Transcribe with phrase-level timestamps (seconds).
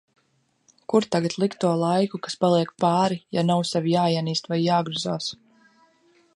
[0.93, 5.33] Kur tagad likt to laiku, kas paliek pāri, ja nav sevi jāienīst vai jāgruzās.